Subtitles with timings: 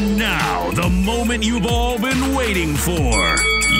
[0.00, 3.36] And now, the moment you've all been waiting for.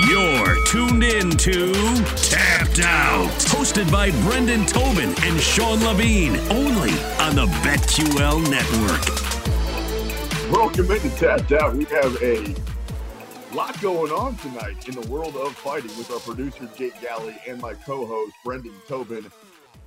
[0.06, 1.72] You're tuned in to
[2.14, 9.00] Tapped Out, hosted by Brendan Tobin and Sean Levine, only on the BetQL network.
[10.52, 11.74] Welcome into Tapped Out.
[11.74, 12.54] We have a
[13.54, 17.58] lot going on tonight in the world of fighting with our producer Jake Galley and
[17.62, 19.24] my co-host Brendan Tobin.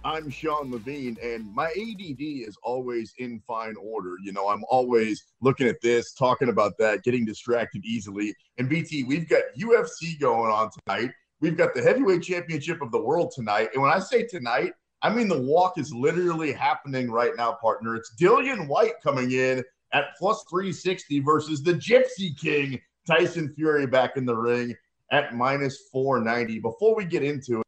[0.06, 4.16] I'm Sean Levine, and my ADD is always in fine order.
[4.22, 8.36] You know, I'm always looking at this, talking about that, getting distracted easily.
[8.58, 11.11] And BT, we've got UFC going on tonight.
[11.39, 13.70] We've got the heavyweight championship of the world tonight.
[13.74, 17.96] And when I say tonight, I mean the walk is literally happening right now, partner.
[17.96, 19.64] It's Dillian Whyte coming in
[19.94, 24.75] at plus 360 versus the Gypsy King, Tyson Fury, back in the ring
[25.11, 26.60] at minus 490.
[26.60, 27.63] Before we get into it,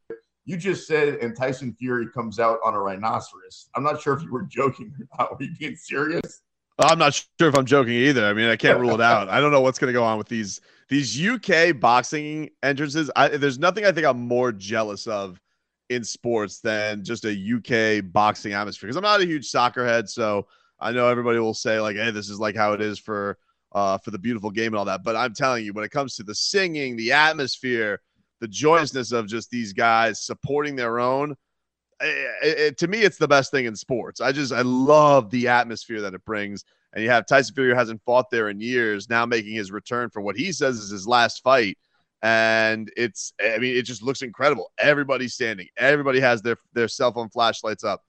[0.46, 3.68] you just said, and Tyson Fury comes out on a rhinoceros.
[3.76, 5.40] I'm not sure if you were joking or not.
[5.40, 6.42] Were you being serious?
[6.78, 8.26] I'm not sure if I'm joking either.
[8.26, 9.30] I mean, I can't rule it out.
[9.30, 13.10] I don't know what's going to go on with these these UK boxing entrances.
[13.16, 15.42] I, there's nothing I think I'm more jealous of
[15.90, 20.10] in sports than just a UK boxing atmosphere because I'm not a huge soccer head.
[20.10, 20.48] So
[20.80, 23.38] I know everybody will say like, "Hey, this is like how it is for
[23.72, 26.16] uh, for the beautiful game and all that." But I'm telling you, when it comes
[26.16, 28.02] to the singing, the atmosphere,
[28.42, 31.36] the joyousness of just these guys supporting their own.
[32.02, 34.20] It, it, to me, it's the best thing in sports.
[34.20, 36.66] I just I love the atmosphere that it brings.
[36.94, 40.22] And you have Tyson Fury hasn't fought there in years, now making his return for
[40.22, 41.78] what he says is his last fight.
[42.22, 44.72] And it's I mean, it just looks incredible.
[44.78, 48.02] Everybody's standing, everybody has their their cell phone flashlights up.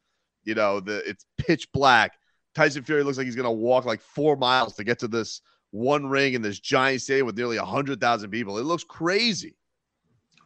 [0.44, 2.12] You know, the it's pitch black.
[2.54, 6.06] Tyson Fury looks like he's gonna walk like four miles to get to this one
[6.06, 8.58] ring in this giant stadium with nearly hundred thousand people.
[8.58, 9.56] It looks crazy.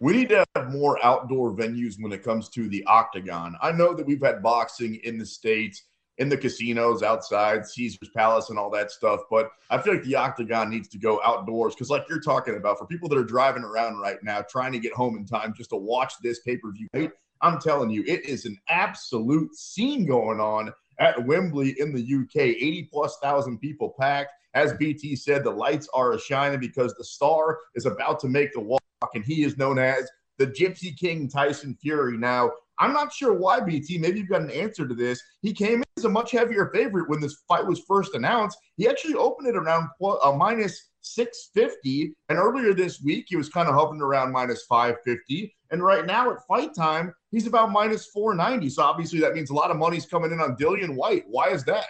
[0.03, 3.55] We need to have more outdoor venues when it comes to the octagon.
[3.61, 5.83] I know that we've had boxing in the States,
[6.17, 10.17] in the casinos outside, Caesar's Palace, and all that stuff, but I feel like the
[10.17, 13.63] octagon needs to go outdoors because, like you're talking about, for people that are driving
[13.63, 16.73] around right now trying to get home in time just to watch this pay per
[16.73, 22.01] view, I'm telling you, it is an absolute scene going on at Wembley in the
[22.01, 22.37] UK.
[22.37, 24.33] 80 plus thousand people packed.
[24.55, 28.61] As BT said, the lights are shining because the star is about to make the
[28.61, 28.81] walk
[29.15, 32.17] and he is known as the Gypsy King Tyson Fury.
[32.17, 33.99] Now, I'm not sure why, BT.
[33.99, 35.23] Maybe you've got an answer to this.
[35.43, 38.59] He came in as a much heavier favorite when this fight was first announced.
[38.77, 42.15] He actually opened it around uh, minus 650.
[42.31, 45.55] And earlier this week, he was kind of hovering around minus 550.
[45.71, 48.71] And right now at fight time, he's about minus 490.
[48.71, 51.25] So obviously, that means a lot of money's coming in on Dillian Whyte.
[51.27, 51.87] Why is that?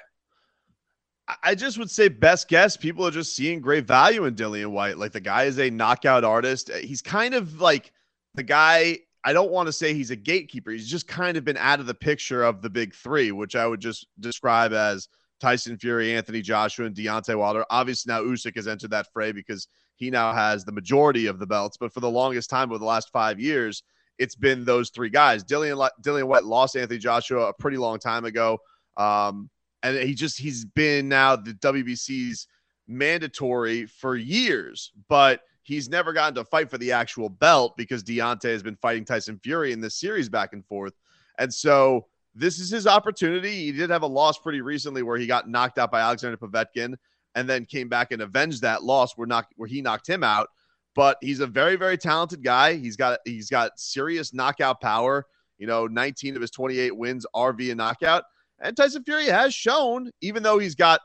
[1.43, 2.77] I just would say best guess.
[2.77, 4.99] People are just seeing great value in Dillian Whyte.
[4.99, 6.71] Like the guy is a knockout artist.
[6.73, 7.93] He's kind of like
[8.35, 8.99] the guy.
[9.25, 10.71] I don't want to say he's a gatekeeper.
[10.71, 13.67] He's just kind of been out of the picture of the big three, which I
[13.67, 15.09] would just describe as
[15.41, 17.65] Tyson Fury, Anthony Joshua, and Deontay Wilder.
[17.71, 21.47] Obviously, now Usyk has entered that fray because he now has the majority of the
[21.47, 21.77] belts.
[21.77, 23.83] But for the longest time over the last five years,
[24.19, 25.45] it's been those three guys.
[25.45, 28.59] Dillian Dillian Whyte lost Anthony Joshua a pretty long time ago.
[28.97, 29.51] Um,
[29.83, 32.47] and he just he's been now the WBC's
[32.87, 38.51] mandatory for years, but he's never gotten to fight for the actual belt because Deontay
[38.53, 40.95] has been fighting Tyson Fury in this series back and forth.
[41.39, 43.67] And so this is his opportunity.
[43.67, 46.97] He did have a loss pretty recently where he got knocked out by Alexander Povetkin
[47.35, 50.49] and then came back and avenged that loss where knocked where he knocked him out.
[50.95, 52.75] But he's a very, very talented guy.
[52.75, 55.27] He's got he's got serious knockout power.
[55.59, 58.25] You know, 19 of his 28 wins are via knockout.
[58.61, 61.01] And Tyson Fury has shown, even though he's got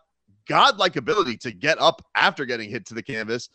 [0.48, 3.50] godlike ability to get up after getting hit to the canvas,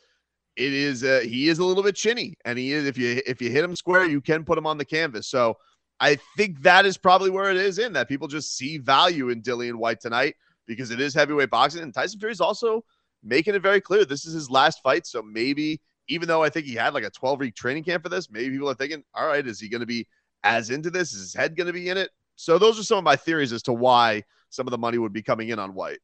[0.57, 3.41] it is uh, he is a little bit chinny, and he is if you if
[3.41, 5.29] you hit him square, you can put him on the canvas.
[5.29, 5.57] So
[6.01, 9.43] I think that is probably where it is in that people just see value in
[9.43, 10.35] Dillian Whyte tonight
[10.67, 12.85] because it is heavyweight boxing, and Tyson Fury is also
[13.23, 15.07] making it very clear this is his last fight.
[15.07, 18.09] So maybe even though I think he had like a 12 week training camp for
[18.09, 20.07] this, maybe people are thinking, all right, is he going to be
[20.43, 21.13] as into this?
[21.13, 22.11] Is his head going to be in it?
[22.41, 25.13] So those are some of my theories as to why some of the money would
[25.13, 25.99] be coming in on Whyte.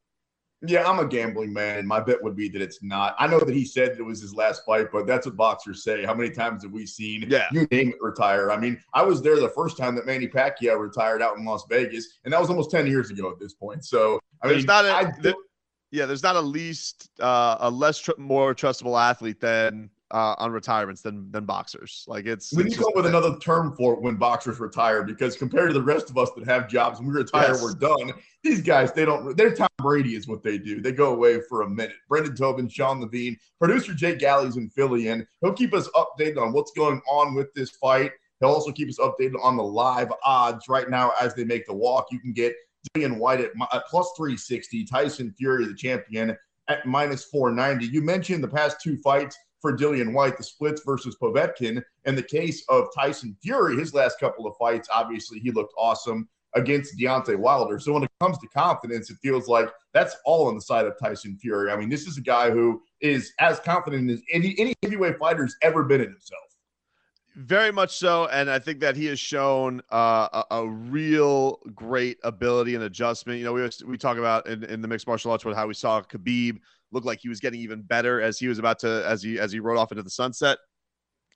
[0.67, 1.87] Yeah, I'm a gambling man.
[1.87, 3.17] My bet would be that it's not.
[3.19, 6.05] I know that he said it was his last fight, but that's what boxers say.
[6.05, 7.47] How many times have we seen yeah.
[7.53, 8.51] you name it retire?
[8.51, 11.65] I mean, I was there the first time that Manny Pacquiao retired out in Las
[11.71, 13.85] Vegas, and that was almost 10 years ago at this point.
[13.85, 15.35] So I there's mean, not a, there,
[15.91, 20.53] yeah, there's not a least uh, a less tr- more trustable athlete than uh, on
[20.53, 22.05] retirements than than boxers.
[22.07, 25.03] Like it's we need to come up with another term for it when boxers retire
[25.03, 27.63] because compared to the rest of us that have jobs, when we retire, yes.
[27.63, 28.13] we're done.
[28.43, 29.37] These guys, they don't.
[29.37, 30.81] They're Tom Brady is what they do.
[30.81, 31.97] They go away for a minute.
[32.09, 36.53] Brendan Tobin, Sean Levine, producer Jake Galley's in Philly, and he'll keep us updated on
[36.53, 38.13] what's going on with this fight.
[38.41, 41.75] He'll also keep us updated on the live odds right now as they make the
[41.75, 42.09] walk.
[42.13, 42.55] You can get
[42.95, 46.37] Dillian Whyte at, at plus 360, Tyson Fury, the champion,
[46.69, 47.87] at minus 490.
[47.87, 51.83] You mentioned the past two fights for Dillian Whyte, the splits versus Povetkin.
[52.05, 56.29] In the case of Tyson Fury, his last couple of fights, obviously he looked awesome
[56.55, 57.79] against Deontay Wilder.
[57.79, 60.95] So when it comes to confidence, it feels like that's all on the side of
[60.99, 61.71] Tyson Fury.
[61.71, 65.55] I mean, this is a guy who is as confident as any, any heavyweight fighter's
[65.63, 66.43] ever been in himself.
[67.37, 72.17] Very much so, and I think that he has shown uh, a, a, real great
[72.25, 73.39] ability and adjustment.
[73.39, 75.75] You know, we we talk about in, in the mixed martial arts with how we
[75.75, 76.61] saw Khabib
[76.93, 79.53] look like he was getting even better as he was about to as he as
[79.53, 80.59] he rode off into the sunset.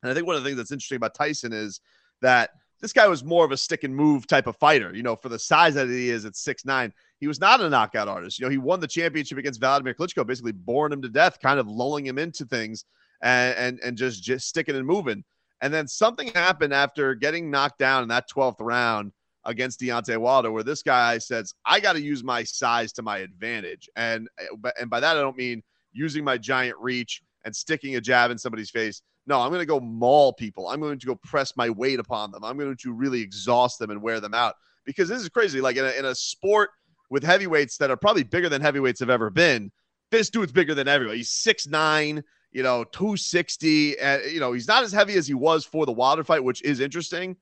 [0.02, 1.80] And I think one of the things that's interesting about Tyson is
[2.22, 2.50] that
[2.80, 4.94] this guy was more of a stick and move type of fighter.
[4.94, 7.68] You know, for the size that he is at six nine, he was not a
[7.68, 8.38] knockout artist.
[8.38, 11.60] You know, he won the championship against Vladimir Klitschko, basically boring him to death, kind
[11.60, 12.84] of lulling him into things
[13.22, 15.24] and and, and just just sticking and moving.
[15.62, 19.12] And then something happened after getting knocked down in that 12th round
[19.44, 23.18] against Deontay Wilder, where this guy says, I got to use my size to my
[23.18, 23.88] advantage.
[23.96, 28.00] And, eh, and by that, I don't mean using my giant reach and sticking a
[28.00, 29.02] jab in somebody's face.
[29.26, 30.68] No, I'm going to go maul people.
[30.68, 32.44] I'm going to go press my weight upon them.
[32.44, 34.54] I'm going to really exhaust them and wear them out
[34.84, 35.60] because this is crazy.
[35.60, 36.70] Like in a, in a sport
[37.10, 39.70] with heavyweights that are probably bigger than heavyweights have ever been,
[40.10, 41.18] this dude's bigger than everybody.
[41.18, 42.22] He's six nine,
[42.52, 43.98] you know, 260.
[43.98, 46.62] And, you know, he's not as heavy as he was for the Wilder fight, which
[46.62, 47.36] is interesting.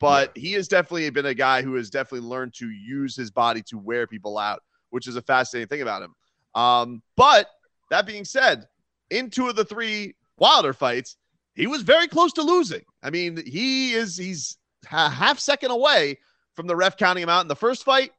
[0.00, 0.40] But yeah.
[0.40, 3.78] he has definitely been a guy who has definitely learned to use his body to
[3.78, 6.14] wear people out, which is a fascinating thing about him.
[6.54, 7.48] Um, but
[7.90, 8.66] that being said,
[9.10, 11.16] in two of the three Wilder fights,
[11.54, 12.82] he was very close to losing.
[13.02, 14.56] I mean, he is he's
[14.90, 16.18] a half second away
[16.54, 18.12] from the ref counting him out in the first fight,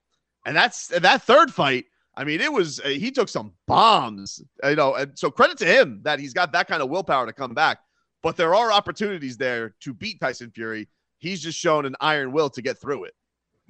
[0.45, 1.85] and that's that third fight.
[2.15, 5.65] I mean, it was uh, he took some bombs, you know, and so credit to
[5.65, 7.79] him that he's got that kind of willpower to come back.
[8.21, 10.89] But there are opportunities there to beat Tyson Fury.
[11.19, 13.13] He's just shown an iron will to get through it.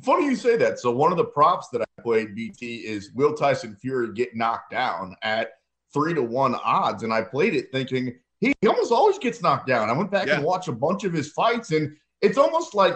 [0.03, 0.79] Funny you say that.
[0.79, 4.71] So one of the props that I played BT is will Tyson Fury get knocked
[4.71, 5.51] down at
[5.93, 9.67] three to one odds, and I played it thinking he, he almost always gets knocked
[9.67, 9.89] down.
[9.89, 10.35] I went back yeah.
[10.35, 12.95] and watched a bunch of his fights, and it's almost like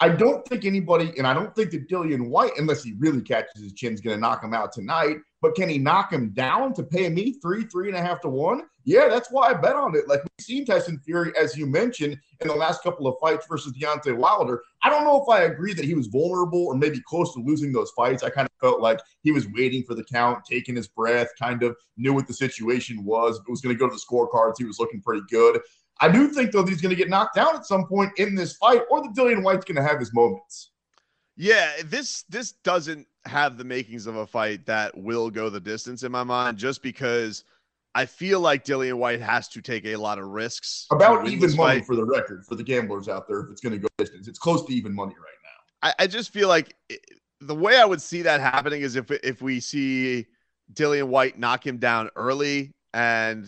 [0.00, 3.62] I don't think anybody, and I don't think that Dillian Whyte, unless he really catches
[3.62, 5.16] his chin, is going to knock him out tonight.
[5.40, 8.28] But can he knock him down to pay me three, three and a half to
[8.28, 8.62] one?
[8.84, 10.06] Yeah, that's why I bet on it.
[10.08, 13.72] Like we've seen Tyson Fury, as you mentioned, in the last couple of fights versus
[13.72, 14.62] Deontay Wilder.
[14.82, 17.72] I don't know if I agree that he was vulnerable or maybe close to losing
[17.72, 18.22] those fights.
[18.22, 21.62] I kind of felt like he was waiting for the count, taking his breath, kind
[21.62, 23.38] of knew what the situation was.
[23.38, 25.60] It was going to go to the scorecards, he was looking pretty good.
[26.00, 28.56] I do think, though, he's going to get knocked down at some point in this
[28.56, 30.72] fight, or the Dillian Whyte's going to have his moments.
[31.36, 36.02] Yeah, this this doesn't have the makings of a fight that will go the distance
[36.02, 37.44] in my mind, just because–
[37.96, 40.86] I feel like Dillian Whyte has to take a lot of risks.
[40.90, 41.86] About even money fight.
[41.86, 44.28] for the record for the gamblers out there if it's going to go distance.
[44.28, 45.88] It's close to even money right now.
[45.88, 47.00] I, I just feel like it,
[47.40, 50.26] the way I would see that happening is if if we see
[50.74, 53.46] Dillian Whyte knock him down early and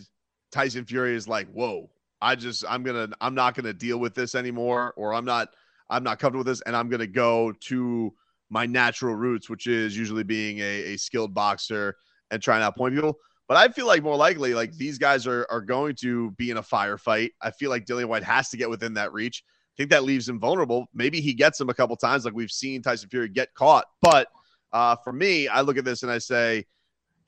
[0.50, 4.34] Tyson Fury is like, "Whoa, I just I'm gonna I'm not gonna deal with this
[4.34, 5.48] anymore, or I'm not
[5.90, 8.12] I'm not comfortable with this, and I'm gonna go to
[8.50, 11.96] my natural roots, which is usually being a, a skilled boxer
[12.30, 15.46] and trying to outpoint people." But I feel like more likely, like these guys are
[15.50, 17.30] are going to be in a firefight.
[17.40, 19.42] I feel like Dillian Whyte has to get within that reach.
[19.46, 20.86] I think that leaves him vulnerable.
[20.92, 23.86] Maybe he gets him a couple times, like we've seen Tyson Fury get caught.
[24.02, 24.28] But
[24.72, 26.66] uh, for me, I look at this and I say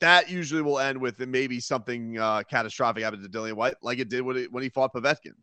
[0.01, 4.09] that usually will end with maybe something uh, catastrophic happened to Dillian Whyte, like it
[4.09, 5.33] did when, when he fought Povetkin.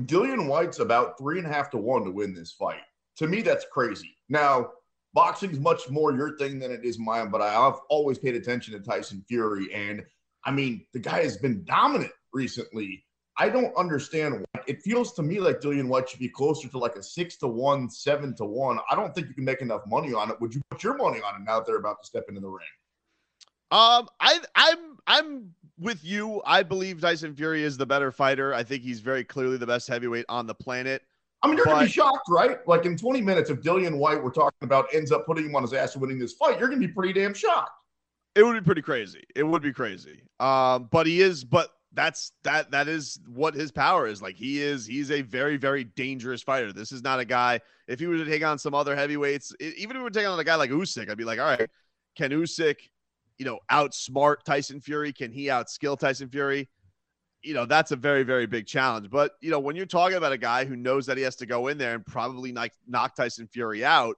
[0.00, 2.80] Dillian Whyte's about three and a half to one to win this fight.
[3.16, 4.16] To me, that's crazy.
[4.28, 4.70] Now,
[5.12, 8.74] boxing is much more your thing than it is mine, but I've always paid attention
[8.74, 9.72] to Tyson Fury.
[9.74, 10.04] And
[10.44, 13.04] I mean, the guy has been dominant recently.
[13.36, 14.44] I don't understand.
[14.66, 17.48] It feels to me like Dillian Whyte should be closer to like a six to
[17.48, 18.78] one, seven to one.
[18.90, 20.40] I don't think you can make enough money on it.
[20.40, 22.48] Would you put your money on it now that they're about to step into the
[22.48, 22.66] ring?
[23.70, 26.42] Um, I I'm I'm with you.
[26.44, 28.54] I believe Tyson Fury is the better fighter.
[28.54, 31.02] I think he's very clearly the best heavyweight on the planet.
[31.42, 32.66] I mean, you're but, gonna be shocked, right?
[32.66, 35.62] Like in 20 minutes, if Dillian Whyte we're talking about ends up putting him on
[35.62, 37.70] his ass and winning this fight, you're gonna be pretty damn shocked.
[38.34, 39.24] It would be pretty crazy.
[39.34, 40.22] It would be crazy.
[40.40, 44.20] Um, but he is, but that's that that is what his power is.
[44.20, 46.72] Like he is, he's a very, very dangerous fighter.
[46.72, 47.60] This is not a guy.
[47.86, 50.38] If he were to take on some other heavyweights, even if he were take on
[50.38, 51.68] a guy like Usyk, I'd be like, all right,
[52.16, 52.76] can Usyk,
[53.38, 55.12] you know, outsmart Tyson Fury?
[55.12, 56.68] Can he outskill Tyson Fury?
[57.42, 59.10] you know, that's a very, very big challenge.
[59.10, 61.46] But, you know, when you're talking about a guy who knows that he has to
[61.46, 64.16] go in there and probably knock, knock Tyson Fury out,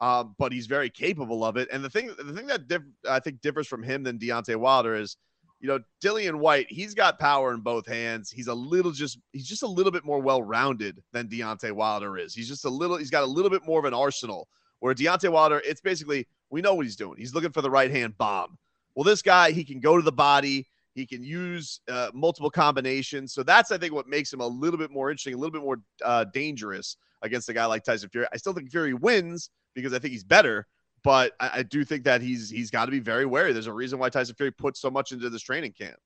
[0.00, 1.68] um, but he's very capable of it.
[1.72, 4.94] And the thing, the thing that diff- I think differs from him than Deontay Wilder
[4.94, 5.16] is,
[5.60, 8.30] you know, Dillian Whyte, he's got power in both hands.
[8.30, 12.16] He's a little just, he's just a little bit more well rounded than Deontay Wilder
[12.16, 12.34] is.
[12.34, 14.48] He's just a little, he's got a little bit more of an arsenal.
[14.78, 17.16] Where Deontay Wilder, it's basically, we know what he's doing.
[17.18, 18.58] He's looking for the right hand bomb.
[18.94, 20.66] Well, this guy, he can go to the body.
[20.94, 23.32] He can use uh, multiple combinations.
[23.32, 25.62] So that's, I think, what makes him a little bit more interesting, a little bit
[25.62, 28.26] more uh, dangerous against a guy like Tyson Fury.
[28.32, 30.66] I still think Fury wins because I think he's better,
[31.04, 33.52] but I, I do think that he's he's got to be very wary.
[33.52, 35.96] There's a reason why Tyson Fury put so much into this training camp.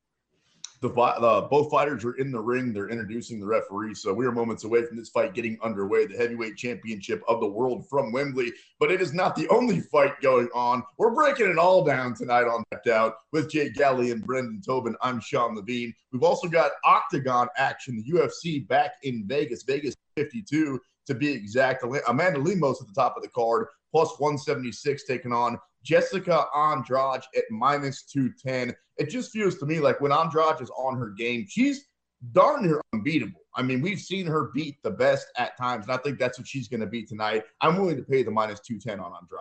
[0.80, 2.72] The, uh, both fighters are in the ring.
[2.72, 3.94] They're introducing the referee.
[3.94, 7.46] So we are moments away from this fight getting underway, the heavyweight championship of the
[7.46, 8.52] world from Wembley.
[8.78, 10.82] But it is not the only fight going on.
[10.98, 14.96] We're breaking it all down tonight on Tapped Out with Jake Galley and Brendan Tobin.
[15.00, 15.94] I'm Sean Levine.
[16.12, 21.84] We've also got Octagon action, the UFC back in Vegas, Vegas 52 to be exact.
[22.08, 27.44] Amanda Lemos at the top of the card, plus 176, taking on Jessica Andrade at
[27.50, 28.74] minus 210.
[28.96, 31.86] It just feels to me like when Andrade is on her game, she's
[32.32, 33.40] darn near unbeatable.
[33.54, 36.48] I mean, we've seen her beat the best at times, and I think that's what
[36.48, 37.44] she's going to be tonight.
[37.60, 39.40] I'm willing to pay the minus 210 on Andrade.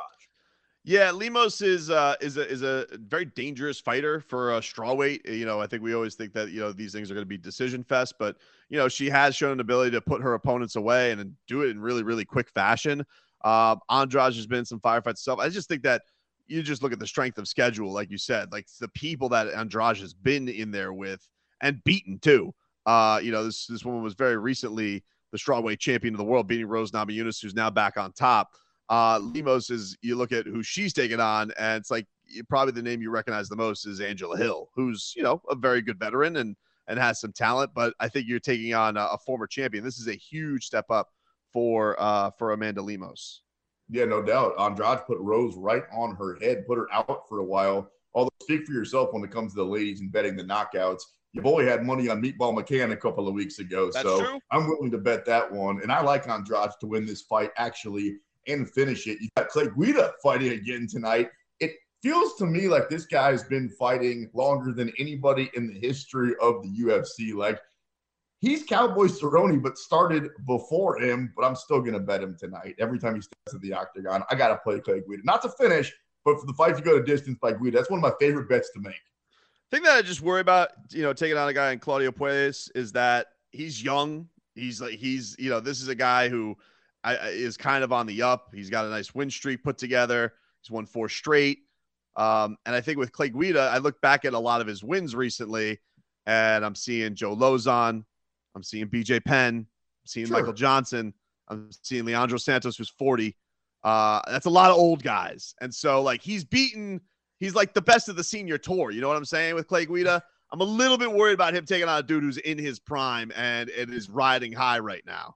[0.86, 5.26] Yeah, Lemos is uh, is a is a very dangerous fighter for a strawweight.
[5.34, 7.30] You know, I think we always think that you know these things are going to
[7.30, 8.36] be decision fest, but
[8.68, 11.70] you know she has shown an ability to put her opponents away and do it
[11.70, 13.06] in really really quick fashion.
[13.46, 15.40] Uh, Andrade has been some firefights stuff.
[15.40, 16.02] I just think that
[16.54, 19.48] you just look at the strength of schedule, like you said, like the people that
[19.48, 21.28] Andrade has been in there with
[21.62, 22.54] and beaten too.
[22.86, 26.48] Uh, you know, this this woman was very recently the strawweight champion of the world,
[26.48, 28.52] beating Rose Namajunas, who's now back on top.
[28.90, 32.06] Uh, Lemos is you look at who she's taken on, and it's like
[32.50, 35.82] probably the name you recognize the most is Angela Hill, who's you know a very
[35.82, 36.56] good veteran and
[36.88, 37.72] and has some talent.
[37.74, 39.84] But I think you're taking on a, a former champion.
[39.84, 41.10] This is a huge step up
[41.52, 43.42] for uh, for Amanda Lemos.
[43.90, 44.54] Yeah, no doubt.
[44.60, 47.90] Andrade put Rose right on her head, put her out for a while.
[48.14, 51.02] Although, speak for yourself when it comes to the ladies and betting the knockouts.
[51.34, 54.40] You've only had money on Meatball McCann a couple of weeks ago, That's so true.
[54.52, 55.82] I'm willing to bet that one.
[55.82, 59.20] And I like Andrade to win this fight actually and finish it.
[59.20, 61.32] You got Clay Guida fighting again tonight.
[61.60, 61.72] It
[62.04, 66.36] feels to me like this guy has been fighting longer than anybody in the history
[66.40, 67.34] of the UFC.
[67.34, 67.60] Like
[68.44, 71.34] he's Cowboy Cerrone, but started before him.
[71.36, 72.76] But I'm still gonna bet him tonight.
[72.78, 75.24] Every time he steps in the octagon, I gotta play Clay Guida.
[75.24, 75.92] Not to finish,
[76.26, 77.78] but for the fight to go to distance by Guida.
[77.78, 78.96] That's one of my favorite bets to make.
[79.72, 82.70] Thing that I just worry about, you know, taking on a guy in Claudio Puelles
[82.76, 84.28] is that he's young.
[84.56, 86.56] He's like he's, you know, this is a guy who
[87.04, 88.52] I, is kind of on the up.
[88.54, 90.34] He's got a nice win streak put together.
[90.62, 91.60] He's won four straight.
[92.16, 94.84] Um, and I think with Clay Guida, I look back at a lot of his
[94.84, 95.80] wins recently,
[96.28, 98.06] and I'm seeing Joe Lauzon,
[98.56, 99.68] I'm seeing BJ Penn, I'm
[100.06, 100.38] seeing sure.
[100.38, 101.14] Michael Johnson,
[101.48, 103.36] I'm seeing Leandro Santos, who's 40.
[103.84, 105.56] Uh, that's a lot of old guys.
[105.62, 107.02] And so, like, he's beaten,
[107.40, 108.92] he's like the best of the senior tour.
[108.92, 110.24] You know what I'm saying with Clay Guida?
[110.52, 113.32] I'm a little bit worried about him taking on a dude who's in his prime
[113.36, 115.36] and it is riding high right now.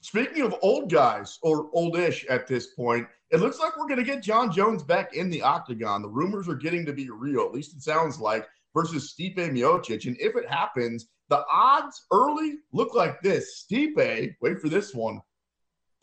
[0.00, 4.04] Speaking of old guys or oldish at this point, it looks like we're going to
[4.04, 6.00] get Jon Jones back in the octagon.
[6.00, 10.06] The rumors are getting to be real, at least it sounds like, versus Stipe Miocic.
[10.06, 13.64] And if it happens, the odds early look like this.
[13.64, 15.20] Stipe, wait for this one,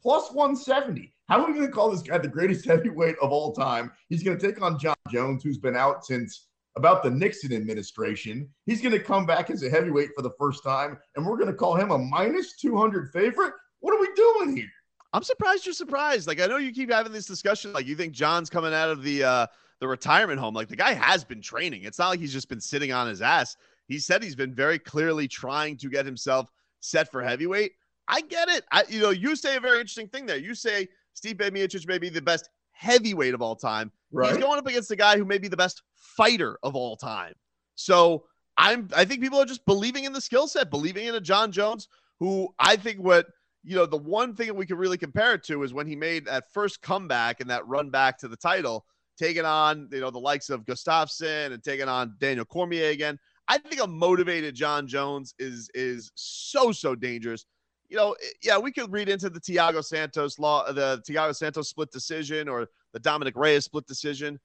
[0.01, 1.13] plus 170.
[1.27, 3.91] How are we going to call this guy the greatest heavyweight of all time?
[4.09, 6.47] He's going to take on Jon Jones, who's been out since
[6.77, 8.47] about the Nixon administration.
[8.65, 11.51] He's going to come back as a heavyweight for the first time, and we're going
[11.51, 13.53] to call him a minus 200 favorite.
[13.79, 14.69] What are we doing here?
[15.13, 16.27] I'm surprised you're surprised.
[16.27, 17.73] Like I know you keep having this discussion.
[17.73, 19.47] Like you think Jon's coming out of the uh
[19.79, 20.53] the retirement home.
[20.53, 21.83] Like the guy has been training.
[21.83, 23.55] It's not like he's just been sitting on his ass.
[23.87, 27.71] He said he's been very clearly trying to get himself set for heavyweight.
[28.07, 28.63] I get it.
[28.71, 30.37] I you know, you say a very interesting thing there.
[30.37, 33.91] You say Steve Miocic may be the best heavyweight of all time.
[34.11, 34.29] Right.
[34.29, 37.33] He's going up against the guy who may be the best fighter of all time.
[37.75, 38.25] So
[38.57, 41.51] I'm I think people are just believing in the skill set, believing in a Jon
[41.51, 41.87] Jones
[42.19, 43.27] who I think what
[43.63, 45.95] you know, the one thing that we could really compare it to is when he
[45.95, 48.85] made that first comeback and that run back to the title,
[49.17, 53.17] taking on, you know, the likes of Gustafsson and taking on Daniel Cormier again.
[53.47, 57.45] I think a motivated Jon Jones is is so so dangerous.
[57.89, 61.69] You know, eh, yeah, we could read into the Thiago Santos law, the Thiago Santos
[61.69, 64.39] split decision or the Dominic Reyes split decision.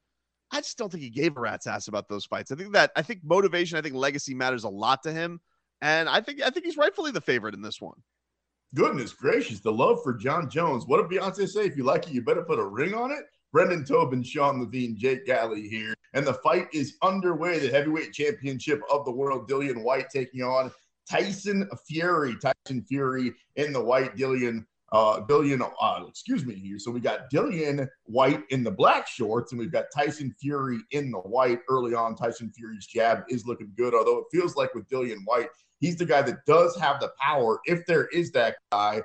[0.51, 2.51] I just don't think he gave a rat's ass about those fights.
[2.51, 5.41] I think that I think motivation, I think legacy matters a lot to him,
[5.81, 8.01] and I think I think he's rightfully the favorite in this one.
[8.75, 10.85] Goodness gracious, the love for Jon Jones.
[10.85, 11.65] What did Beyonce say?
[11.65, 13.25] If you like it, you better put a ring on it.
[13.53, 15.93] Brendan Tobin, Sean Levine, Jake Galley here.
[16.13, 17.59] And the fight is underway.
[17.59, 19.47] The heavyweight championship of the world.
[19.47, 20.71] Dillian Whyte taking on
[21.09, 22.35] Tyson Fury.
[22.41, 24.15] Tyson Fury in the white.
[24.17, 26.79] Dillian, uh, Dillian, uh, excuse me here.
[26.79, 31.11] So we got Dillian Whyte in the black shorts, and we've got Tyson Fury in
[31.11, 31.59] the white.
[31.69, 35.49] Early on, Tyson Fury's jab is looking good, although it feels like with Dillian Whyte,
[35.79, 39.03] he's the guy that does have the power, if there is that guy,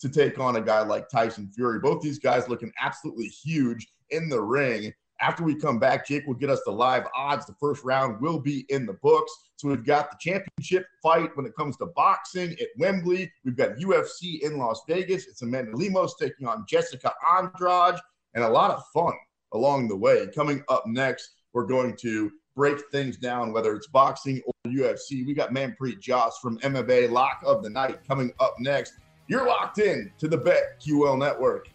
[0.00, 1.78] to take on a guy like Tyson Fury.
[1.78, 4.92] Both these guys looking absolutely huge in the ring.
[5.20, 7.44] After we come back, Jake will get us the live odds.
[7.44, 9.30] The first round will be in the books.
[9.56, 13.30] So we've got the championship fight when it comes to boxing at Wembley.
[13.44, 15.28] We've got UFC in Las Vegas.
[15.28, 18.00] It's Amanda Lemos taking on Jessica Andrade,
[18.32, 19.12] and a lot of fun
[19.52, 20.26] along the way.
[20.34, 25.26] Coming up next, we're going to break things down, whether it's boxing or UFC.
[25.26, 28.94] We got Manpreet Joss from MMA Lock of the Night coming up next.
[29.30, 31.68] You're locked in to the BetQL Network.